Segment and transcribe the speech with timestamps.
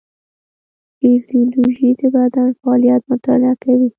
[0.99, 3.87] فیزیولوژي د بدن فعالیت مطالعه کوي